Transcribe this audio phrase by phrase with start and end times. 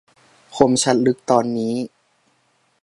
[0.55, 1.75] คมชัดลึกตอนนี้